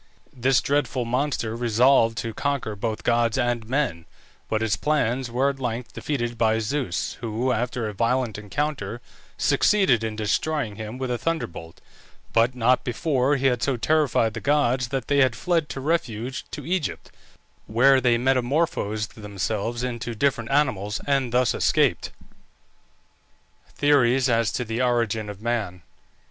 This 0.35 0.61
dreadful 0.61 1.05
monster 1.05 1.55
resolved 1.55 2.17
to 2.17 2.33
conquer 2.33 2.75
both 2.75 3.03
gods 3.03 3.37
and 3.37 3.69
men, 3.69 4.05
but 4.49 4.61
his 4.61 4.75
plans 4.75 5.29
were 5.29 5.47
at 5.49 5.59
length 5.59 5.93
defeated 5.93 6.39
by 6.39 6.57
Zeus, 6.57 7.17
who, 7.21 7.51
after 7.51 7.87
a 7.87 7.93
violent 7.93 8.39
encounter, 8.39 8.99
succeeded 9.37 10.03
in 10.03 10.15
destroying 10.15 10.75
him 10.75 10.97
with 10.97 11.11
a 11.11 11.19
thunderbolt, 11.19 11.81
but 12.33 12.55
not 12.55 12.83
before 12.83 13.35
he 13.35 13.45
had 13.45 13.61
so 13.61 13.77
terrified 13.77 14.33
the 14.33 14.39
gods 14.41 14.87
that 14.87 15.07
they 15.07 15.17
had 15.19 15.35
fled 15.35 15.71
for 15.71 15.81
refuge 15.81 16.45
to 16.49 16.65
Egypt, 16.65 17.11
where 17.67 18.01
they 18.01 18.17
metamorphosed 18.17 19.21
themselves 19.21 19.83
into 19.83 20.15
different 20.15 20.49
animals 20.49 20.99
and 21.05 21.31
thus 21.31 21.53
escaped. 21.53 22.09
THEORIES 23.75 24.29
AS 24.29 24.51
TO 24.51 24.65
THE 24.65 24.81
ORIGIN 24.81 25.29
OF 25.29 25.43
MAN. 25.43 25.83